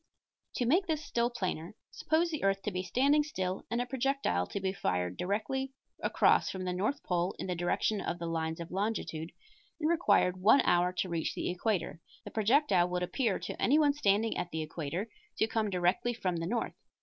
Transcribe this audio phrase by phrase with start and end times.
[0.55, 4.47] To make this still plainer, suppose the earth to be standing still and a projectile
[4.47, 8.71] be fired directly across from the north pole in the direction of the lines of
[8.71, 9.31] longitude
[9.79, 14.35] and required one hour to reach the equator, the projectile would appear to anyone standing
[14.37, 16.73] at the equator to come directly from the north.